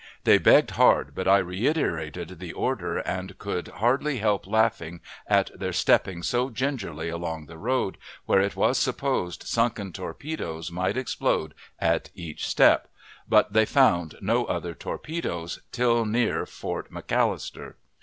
They 0.23 0.39
begged 0.39 0.71
hard, 0.71 1.13
but 1.13 1.27
I 1.27 1.37
reiterated 1.37 2.39
the 2.39 2.53
order, 2.53 2.97
and 2.97 3.37
could 3.37 3.67
hardly 3.67 4.17
help 4.17 4.47
laughing 4.47 4.99
at 5.27 5.51
their 5.53 5.71
stepping 5.73 6.23
so 6.23 6.49
gingerly 6.49 7.09
along 7.09 7.45
the 7.45 7.59
road, 7.59 7.99
where 8.25 8.41
it 8.41 8.55
was 8.55 8.79
supposed 8.79 9.43
sunken 9.43 9.93
torpedoes 9.93 10.71
might 10.71 10.97
explode 10.97 11.53
at 11.77 12.09
each 12.15 12.47
step, 12.47 12.89
but 13.29 13.53
they 13.53 13.63
found 13.65 14.15
no 14.21 14.45
other 14.45 14.73
torpedoes 14.73 15.59
till 15.71 16.03
near 16.05 16.47
Fort 16.47 16.91
McAllister. 16.91 17.75